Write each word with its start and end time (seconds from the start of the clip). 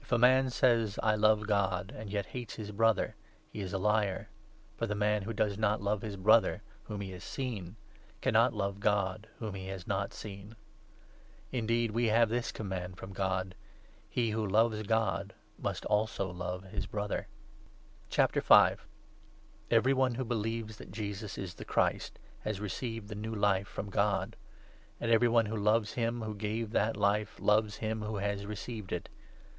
If 0.00 0.10
a 0.12 0.16
man 0.16 0.48
says' 0.48 0.98
I 1.02 1.14
love 1.14 1.46
God,' 1.46 1.90
and 1.90 2.04
20 2.08 2.10
yet 2.10 2.24
hates 2.28 2.54
his 2.54 2.72
Brother, 2.72 3.16
he 3.52 3.60
is 3.60 3.74
a 3.74 3.78
liar; 3.78 4.30
for 4.78 4.86
the 4.86 4.94
man 4.94 5.20
who 5.24 5.34
does 5.34 5.58
not 5.58 5.82
love 5.82 6.00
his 6.00 6.16
Brother, 6.16 6.62
whom 6.84 7.02
he 7.02 7.10
has 7.10 7.22
seen, 7.22 7.76
cannot 8.22 8.54
love 8.54 8.80
God, 8.80 9.28
whom 9.40 9.54
he 9.54 9.66
has 9.66 9.86
not 9.86 10.14
seen. 10.14 10.56
Indeed, 11.52 11.90
we 11.90 12.06
have 12.06 12.30
this 12.30 12.50
Command 12.50 12.96
from 12.96 13.12
God— 13.12 13.54
21' 14.08 14.08
He 14.16 14.30
who 14.30 14.46
loves 14.46 14.82
God 14.84 15.34
must 15.58 15.84
also 15.84 16.30
love 16.30 16.64
his 16.70 16.86
Brother.' 16.86 17.26
VI.— 17.26 17.26
A 17.26 17.26
CHRISTIAN'S 17.26 17.76
FAITH 17.76 18.20
AND 18.22 18.46
CONFIDENCE. 18.48 18.88
Every 19.72 19.92
one 19.92 20.14
who 20.14 20.24
believes 20.24 20.78
that 20.78 20.90
Jesus 20.92 21.36
is 21.36 21.52
the 21.56 21.66
Christ 21.66 22.18
i 22.46 22.50
Faith. 22.54 22.62
^as 22.62 22.64
recejvecj 23.02 23.08
fae 23.10 23.14
new 23.16 23.34
Life 23.34 23.68
from 23.68 23.90
God; 23.90 24.34
and 24.98 25.10
every 25.10 25.28
one 25.28 25.44
who 25.44 25.56
loves 25.58 25.92
him 25.92 26.22
who 26.22 26.34
gave 26.34 26.70
that 26.70 26.96
Life 26.96 27.38
loves 27.38 27.76
him 27.76 28.00
who 28.00 28.16
has 28.16 28.46
received 28.46 28.92
it. 28.92 29.10